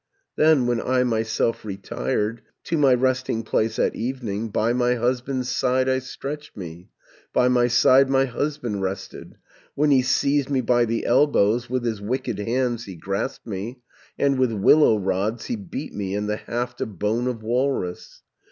[0.35, 5.87] "Then when I myself retired, To my resting place at evening, By my husband's side
[5.87, 6.89] I stretched me,
[7.33, 9.35] By my side my husband rested,
[9.75, 13.81] When he seized me by the elbows, With his wicked hands he grasped me,
[14.17, 18.23] And with willow rods he beat me, And the haft of bone of walrus.